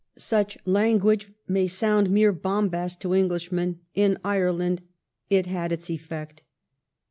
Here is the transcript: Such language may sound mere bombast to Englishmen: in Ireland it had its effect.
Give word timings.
Such 0.17 0.57
language 0.65 1.31
may 1.47 1.67
sound 1.67 2.09
mere 2.09 2.31
bombast 2.31 3.01
to 3.01 3.13
Englishmen: 3.13 3.81
in 3.93 4.17
Ireland 4.23 4.81
it 5.29 5.45
had 5.45 5.71
its 5.71 5.91
effect. 5.91 6.41